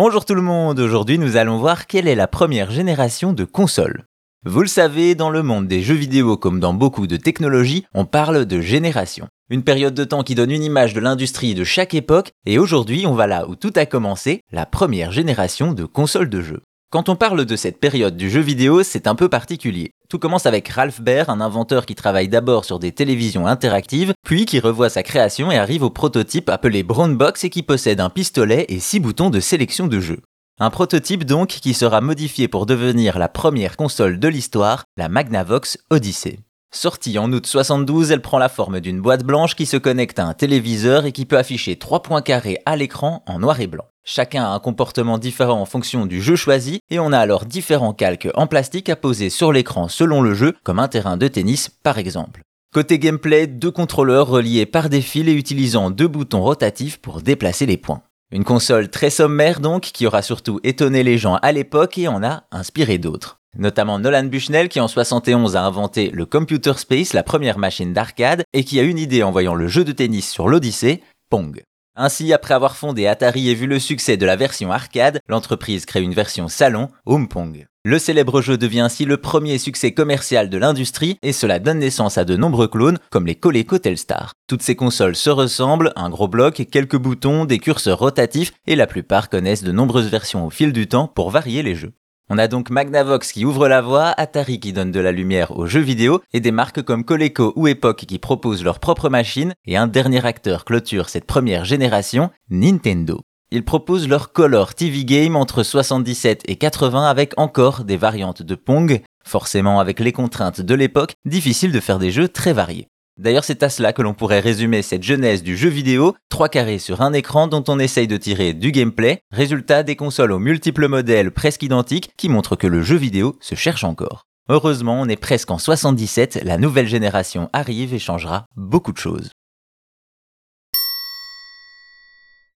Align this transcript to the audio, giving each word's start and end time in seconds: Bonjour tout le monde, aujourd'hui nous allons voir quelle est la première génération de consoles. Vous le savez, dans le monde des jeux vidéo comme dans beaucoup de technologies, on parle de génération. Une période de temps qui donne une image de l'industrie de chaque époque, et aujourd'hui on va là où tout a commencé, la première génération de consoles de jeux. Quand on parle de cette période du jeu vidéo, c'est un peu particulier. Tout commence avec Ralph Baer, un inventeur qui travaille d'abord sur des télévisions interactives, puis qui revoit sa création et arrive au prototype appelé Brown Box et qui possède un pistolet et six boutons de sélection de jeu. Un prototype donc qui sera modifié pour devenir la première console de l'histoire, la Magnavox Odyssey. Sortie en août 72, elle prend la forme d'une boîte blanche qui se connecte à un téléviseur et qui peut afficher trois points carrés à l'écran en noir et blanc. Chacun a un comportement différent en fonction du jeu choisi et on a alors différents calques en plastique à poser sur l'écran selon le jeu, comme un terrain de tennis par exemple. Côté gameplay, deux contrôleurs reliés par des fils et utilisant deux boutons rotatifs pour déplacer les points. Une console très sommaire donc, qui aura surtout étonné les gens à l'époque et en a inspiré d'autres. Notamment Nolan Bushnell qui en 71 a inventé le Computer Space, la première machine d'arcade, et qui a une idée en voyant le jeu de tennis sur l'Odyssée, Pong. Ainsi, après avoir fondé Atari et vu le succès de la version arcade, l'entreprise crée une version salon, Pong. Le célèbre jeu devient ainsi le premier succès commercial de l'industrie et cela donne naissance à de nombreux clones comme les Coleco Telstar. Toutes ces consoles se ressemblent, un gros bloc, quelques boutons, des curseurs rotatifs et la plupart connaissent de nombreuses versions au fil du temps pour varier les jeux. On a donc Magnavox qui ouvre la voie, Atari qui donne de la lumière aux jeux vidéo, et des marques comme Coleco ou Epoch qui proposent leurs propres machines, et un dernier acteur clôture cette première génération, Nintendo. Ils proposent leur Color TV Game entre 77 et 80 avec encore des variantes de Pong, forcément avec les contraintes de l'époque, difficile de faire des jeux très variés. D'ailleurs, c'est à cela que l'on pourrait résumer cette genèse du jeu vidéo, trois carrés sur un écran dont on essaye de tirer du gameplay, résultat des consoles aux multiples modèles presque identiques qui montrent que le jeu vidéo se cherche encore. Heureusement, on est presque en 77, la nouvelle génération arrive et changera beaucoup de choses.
Bonjour 0.00 0.24
tout 0.24 0.36
le 0.36 0.42
monde, 0.42 0.78
aujourd'hui 0.78 1.18
nous 1.18 1.36
allons 1.36 1.58
voir 1.58 1.88
quelle 1.88 2.06
est 2.06 2.14
la 2.14 2.28
première 2.28 2.70
génération 2.70 3.32
de 3.32 3.42
consoles. 3.42 4.04
Vous 4.46 4.60
le 4.60 4.68
savez, 4.68 5.16
dans 5.16 5.28
le 5.28 5.42
monde 5.42 5.66
des 5.66 5.82
jeux 5.82 5.96
vidéo 5.96 6.36
comme 6.36 6.60
dans 6.60 6.72
beaucoup 6.72 7.08
de 7.08 7.16
technologies, 7.16 7.84
on 7.94 8.04
parle 8.04 8.46
de 8.46 8.60
génération. 8.60 9.26
Une 9.50 9.64
période 9.64 9.94
de 9.94 10.04
temps 10.04 10.22
qui 10.22 10.36
donne 10.36 10.52
une 10.52 10.62
image 10.62 10.94
de 10.94 11.00
l'industrie 11.00 11.56
de 11.56 11.64
chaque 11.64 11.94
époque, 11.94 12.30
et 12.46 12.60
aujourd'hui 12.60 13.06
on 13.08 13.14
va 13.14 13.26
là 13.26 13.48
où 13.48 13.56
tout 13.56 13.72
a 13.74 13.86
commencé, 13.86 14.42
la 14.52 14.66
première 14.66 15.10
génération 15.10 15.72
de 15.72 15.84
consoles 15.84 16.30
de 16.30 16.42
jeux. 16.42 16.62
Quand 16.90 17.10
on 17.10 17.16
parle 17.16 17.44
de 17.44 17.54
cette 17.54 17.80
période 17.80 18.16
du 18.16 18.30
jeu 18.30 18.40
vidéo, 18.40 18.82
c'est 18.82 19.06
un 19.06 19.14
peu 19.14 19.28
particulier. 19.28 19.90
Tout 20.08 20.18
commence 20.18 20.46
avec 20.46 20.66
Ralph 20.68 21.02
Baer, 21.02 21.28
un 21.28 21.42
inventeur 21.42 21.84
qui 21.84 21.94
travaille 21.94 22.28
d'abord 22.28 22.64
sur 22.64 22.78
des 22.78 22.92
télévisions 22.92 23.46
interactives, 23.46 24.14
puis 24.24 24.46
qui 24.46 24.58
revoit 24.58 24.88
sa 24.88 25.02
création 25.02 25.52
et 25.52 25.58
arrive 25.58 25.82
au 25.82 25.90
prototype 25.90 26.48
appelé 26.48 26.82
Brown 26.82 27.14
Box 27.14 27.44
et 27.44 27.50
qui 27.50 27.62
possède 27.62 28.00
un 28.00 28.08
pistolet 28.08 28.64
et 28.70 28.80
six 28.80 29.00
boutons 29.00 29.28
de 29.28 29.38
sélection 29.38 29.86
de 29.86 30.00
jeu. 30.00 30.20
Un 30.60 30.70
prototype 30.70 31.24
donc 31.24 31.48
qui 31.48 31.74
sera 31.74 32.00
modifié 32.00 32.48
pour 32.48 32.64
devenir 32.64 33.18
la 33.18 33.28
première 33.28 33.76
console 33.76 34.18
de 34.18 34.28
l'histoire, 34.28 34.84
la 34.96 35.10
Magnavox 35.10 35.76
Odyssey. 35.90 36.38
Sortie 36.74 37.18
en 37.18 37.30
août 37.34 37.46
72, 37.46 38.12
elle 38.12 38.22
prend 38.22 38.38
la 38.38 38.48
forme 38.48 38.80
d'une 38.80 39.02
boîte 39.02 39.24
blanche 39.24 39.56
qui 39.56 39.66
se 39.66 39.76
connecte 39.76 40.18
à 40.18 40.24
un 40.24 40.32
téléviseur 40.32 41.04
et 41.04 41.12
qui 41.12 41.26
peut 41.26 41.36
afficher 41.36 41.76
trois 41.76 42.02
points 42.02 42.22
carrés 42.22 42.60
à 42.64 42.76
l'écran 42.76 43.22
en 43.26 43.40
noir 43.40 43.60
et 43.60 43.66
blanc. 43.66 43.84
Chacun 44.10 44.42
a 44.42 44.54
un 44.54 44.58
comportement 44.58 45.18
différent 45.18 45.60
en 45.60 45.66
fonction 45.66 46.06
du 46.06 46.22
jeu 46.22 46.34
choisi 46.34 46.80
et 46.88 46.98
on 46.98 47.12
a 47.12 47.18
alors 47.18 47.44
différents 47.44 47.92
calques 47.92 48.30
en 48.36 48.46
plastique 48.46 48.88
à 48.88 48.96
poser 48.96 49.28
sur 49.28 49.52
l'écran 49.52 49.88
selon 49.88 50.22
le 50.22 50.32
jeu, 50.32 50.54
comme 50.64 50.78
un 50.78 50.88
terrain 50.88 51.18
de 51.18 51.28
tennis 51.28 51.68
par 51.82 51.98
exemple. 51.98 52.40
Côté 52.72 52.98
gameplay, 52.98 53.46
deux 53.46 53.70
contrôleurs 53.70 54.28
reliés 54.28 54.64
par 54.64 54.88
des 54.88 55.02
fils 55.02 55.28
et 55.28 55.34
utilisant 55.34 55.90
deux 55.90 56.08
boutons 56.08 56.40
rotatifs 56.40 56.96
pour 56.96 57.20
déplacer 57.20 57.66
les 57.66 57.76
points. 57.76 58.00
Une 58.32 58.44
console 58.44 58.88
très 58.88 59.10
sommaire 59.10 59.60
donc, 59.60 59.82
qui 59.82 60.06
aura 60.06 60.22
surtout 60.22 60.58
étonné 60.64 61.02
les 61.02 61.18
gens 61.18 61.36
à 61.42 61.52
l'époque 61.52 61.98
et 61.98 62.08
en 62.08 62.24
a 62.24 62.44
inspiré 62.50 62.96
d'autres. 62.96 63.40
Notamment 63.58 63.98
Nolan 63.98 64.24
Bushnell 64.24 64.70
qui 64.70 64.80
en 64.80 64.88
71 64.88 65.54
a 65.54 65.64
inventé 65.64 66.08
le 66.14 66.24
Computer 66.24 66.72
Space, 66.78 67.12
la 67.12 67.22
première 67.22 67.58
machine 67.58 67.92
d'arcade, 67.92 68.44
et 68.54 68.64
qui 68.64 68.80
a 68.80 68.84
une 68.84 68.98
idée 68.98 69.22
en 69.22 69.32
voyant 69.32 69.54
le 69.54 69.68
jeu 69.68 69.84
de 69.84 69.92
tennis 69.92 70.30
sur 70.30 70.48
l'Odyssée, 70.48 71.02
Pong. 71.28 71.62
Ainsi, 72.00 72.32
après 72.32 72.54
avoir 72.54 72.76
fondé 72.76 73.08
Atari 73.08 73.48
et 73.48 73.54
vu 73.54 73.66
le 73.66 73.80
succès 73.80 74.16
de 74.16 74.24
la 74.24 74.36
version 74.36 74.70
arcade, 74.70 75.18
l'entreprise 75.26 75.84
crée 75.84 76.00
une 76.00 76.14
version 76.14 76.46
salon, 76.46 76.90
Pong. 77.28 77.66
Le 77.84 77.98
célèbre 77.98 78.40
jeu 78.40 78.56
devient 78.56 78.80
ainsi 78.80 79.04
le 79.04 79.16
premier 79.16 79.58
succès 79.58 79.90
commercial 79.90 80.48
de 80.48 80.58
l'industrie 80.58 81.18
et 81.22 81.32
cela 81.32 81.58
donne 81.58 81.80
naissance 81.80 82.16
à 82.16 82.24
de 82.24 82.36
nombreux 82.36 82.68
clones 82.68 82.98
comme 83.10 83.26
les 83.26 83.34
Coleco 83.34 83.78
Telstar. 83.78 84.34
Toutes 84.46 84.62
ces 84.62 84.76
consoles 84.76 85.16
se 85.16 85.30
ressemblent, 85.30 85.92
un 85.96 86.08
gros 86.08 86.28
bloc, 86.28 86.68
quelques 86.70 86.98
boutons, 86.98 87.46
des 87.46 87.58
curseurs 87.58 87.98
rotatifs 87.98 88.52
et 88.68 88.76
la 88.76 88.86
plupart 88.86 89.28
connaissent 89.28 89.64
de 89.64 89.72
nombreuses 89.72 90.10
versions 90.10 90.46
au 90.46 90.50
fil 90.50 90.72
du 90.72 90.86
temps 90.86 91.08
pour 91.08 91.30
varier 91.30 91.64
les 91.64 91.74
jeux. 91.74 91.94
On 92.30 92.36
a 92.36 92.46
donc 92.46 92.68
Magnavox 92.68 93.32
qui 93.32 93.46
ouvre 93.46 93.68
la 93.68 93.80
voie, 93.80 94.08
Atari 94.18 94.60
qui 94.60 94.74
donne 94.74 94.92
de 94.92 95.00
la 95.00 95.12
lumière 95.12 95.56
aux 95.56 95.66
jeux 95.66 95.80
vidéo, 95.80 96.20
et 96.34 96.40
des 96.40 96.50
marques 96.50 96.82
comme 96.82 97.04
Coleco 97.04 97.54
ou 97.56 97.68
Epoch 97.68 98.04
qui 98.04 98.18
proposent 98.18 98.62
leurs 98.62 98.80
propres 98.80 99.08
machines, 99.08 99.54
et 99.66 99.78
un 99.78 99.86
dernier 99.86 100.26
acteur 100.26 100.66
clôture 100.66 101.08
cette 101.08 101.24
première 101.24 101.64
génération, 101.64 102.30
Nintendo. 102.50 103.22
Ils 103.50 103.64
proposent 103.64 104.08
leur 104.08 104.32
Color 104.32 104.74
TV 104.74 105.06
Game 105.06 105.36
entre 105.36 105.62
77 105.62 106.42
et 106.46 106.56
80 106.56 107.06
avec 107.06 107.32
encore 107.38 107.84
des 107.84 107.96
variantes 107.96 108.42
de 108.42 108.54
Pong, 108.54 109.00
forcément 109.24 109.80
avec 109.80 109.98
les 109.98 110.12
contraintes 110.12 110.60
de 110.60 110.74
l'époque, 110.74 111.14
difficile 111.24 111.72
de 111.72 111.80
faire 111.80 111.98
des 111.98 112.10
jeux 112.10 112.28
très 112.28 112.52
variés. 112.52 112.88
D'ailleurs, 113.18 113.42
c'est 113.42 113.64
à 113.64 113.68
cela 113.68 113.92
que 113.92 114.00
l'on 114.00 114.14
pourrait 114.14 114.38
résumer 114.38 114.80
cette 114.82 115.02
genèse 115.02 115.42
du 115.42 115.56
jeu 115.56 115.68
vidéo, 115.68 116.14
trois 116.28 116.48
carrés 116.48 116.78
sur 116.78 117.02
un 117.02 117.12
écran 117.12 117.48
dont 117.48 117.64
on 117.66 117.80
essaye 117.80 118.06
de 118.06 118.16
tirer 118.16 118.52
du 118.52 118.70
gameplay, 118.70 119.18
résultat 119.32 119.82
des 119.82 119.96
consoles 119.96 120.30
aux 120.30 120.38
multiples 120.38 120.86
modèles 120.86 121.32
presque 121.32 121.64
identiques 121.64 122.10
qui 122.16 122.28
montrent 122.28 122.54
que 122.54 122.68
le 122.68 122.80
jeu 122.82 122.96
vidéo 122.96 123.36
se 123.40 123.56
cherche 123.56 123.82
encore. 123.82 124.22
Heureusement, 124.48 125.00
on 125.00 125.08
est 125.08 125.16
presque 125.16 125.50
en 125.50 125.58
77, 125.58 126.40
la 126.44 126.58
nouvelle 126.58 126.86
génération 126.86 127.50
arrive 127.52 127.92
et 127.92 127.98
changera 127.98 128.46
beaucoup 128.56 128.92
de 128.92 128.98
choses. 128.98 129.30